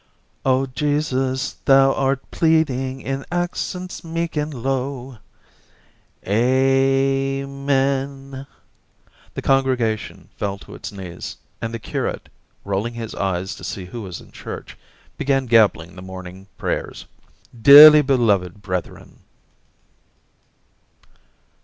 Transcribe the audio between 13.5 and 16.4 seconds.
to see who was in church, began gabbling the morn